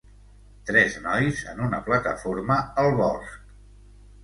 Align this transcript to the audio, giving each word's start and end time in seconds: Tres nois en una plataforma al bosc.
Tres 0.69 0.95
nois 1.03 1.43
en 1.51 1.61
una 1.67 1.81
plataforma 1.91 2.59
al 2.85 2.91
bosc. 3.03 3.39